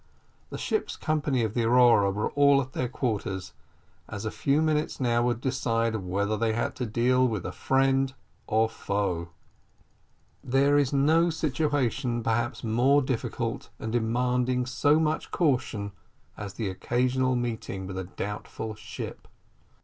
The 0.49 0.57
ship's 0.57 0.97
company 0.97 1.43
of 1.43 1.53
the 1.53 1.63
Aurora 1.65 2.09
were 2.09 2.31
all 2.31 2.59
at 2.59 2.73
their 2.73 2.89
quarters, 2.89 3.53
as 4.09 4.25
a 4.25 4.31
few 4.31 4.59
minutes 4.59 4.99
would 4.99 5.05
now 5.07 5.31
decide 5.33 5.95
whether 5.97 6.35
they 6.35 6.53
had 6.53 6.75
to 6.77 6.87
deal 6.87 7.27
with 7.27 7.45
a 7.45 7.51
friend 7.51 8.11
or 8.47 8.65
a 8.65 8.67
foe. 8.67 9.29
There 10.43 10.75
is 10.79 10.91
no 10.91 11.29
situation 11.29 12.23
perhaps 12.23 12.63
more 12.63 13.03
difficult, 13.03 13.69
and 13.77 13.91
demanding 13.91 14.65
so 14.65 14.99
much 14.99 15.29
caution, 15.29 15.91
as 16.35 16.55
the 16.55 16.67
occasional 16.67 17.35
meeting 17.35 17.85
with 17.85 17.99
a 17.99 18.05
doubtful 18.05 18.73
ship. 18.73 19.27